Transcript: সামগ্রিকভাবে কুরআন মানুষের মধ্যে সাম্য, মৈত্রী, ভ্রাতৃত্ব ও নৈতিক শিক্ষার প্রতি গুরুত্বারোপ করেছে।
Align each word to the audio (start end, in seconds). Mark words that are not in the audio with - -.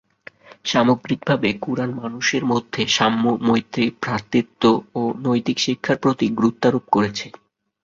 সামগ্রিকভাবে 0.65 1.49
কুরআন 1.61 1.91
মানুষের 2.01 2.43
মধ্যে 2.51 2.81
সাম্য, 2.97 3.23
মৈত্রী, 3.47 3.85
ভ্রাতৃত্ব 4.01 4.63
ও 4.95 5.11
নৈতিক 5.25 5.57
শিক্ষার 5.65 5.97
প্রতি 6.03 6.25
গুরুত্বারোপ 6.37 6.83
করেছে। 6.95 7.27